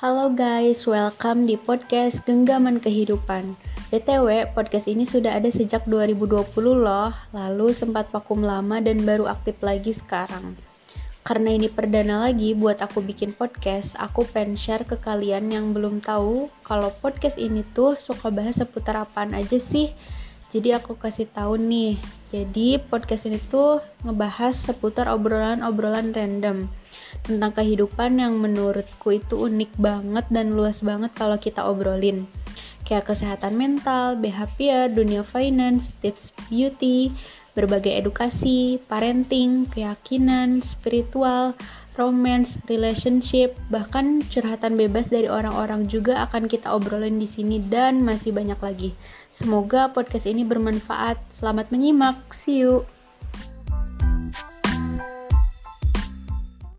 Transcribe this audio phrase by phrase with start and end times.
[0.00, 3.52] Halo guys, welcome di podcast Genggaman Kehidupan.
[3.92, 9.60] BTW, podcast ini sudah ada sejak 2020 loh, lalu sempat vakum lama dan baru aktif
[9.60, 10.56] lagi sekarang.
[11.20, 16.00] Karena ini perdana lagi buat aku bikin podcast, aku pengen share ke kalian yang belum
[16.00, 19.92] tahu kalau podcast ini tuh suka bahas seputar apaan aja sih.
[20.50, 21.94] Jadi aku kasih tahu nih.
[22.34, 26.66] Jadi podcast ini tuh ngebahas seputar obrolan-obrolan random
[27.22, 32.26] tentang kehidupan yang menurutku itu unik banget dan luas banget kalau kita obrolin.
[32.82, 37.14] Kayak kesehatan mental, behavior, dunia finance, tips beauty,
[37.56, 41.56] berbagai edukasi, parenting, keyakinan, spiritual,
[41.98, 48.30] romance, relationship, bahkan curhatan bebas dari orang-orang juga akan kita obrolin di sini dan masih
[48.32, 48.90] banyak lagi.
[49.34, 51.18] Semoga podcast ini bermanfaat.
[51.40, 52.16] Selamat menyimak.
[52.32, 52.86] See you.